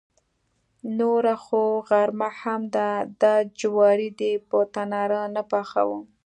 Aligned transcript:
نوره 0.97 1.35
خو 1.43 1.61
غرمه 1.89 2.29
هم 2.41 2.61
ده، 2.75 2.89
دا 3.21 3.35
جواری 3.59 4.09
دې 4.19 4.33
په 4.47 4.57
تناره 4.73 5.21
نه 5.35 5.43
پخاوه. 5.51 5.99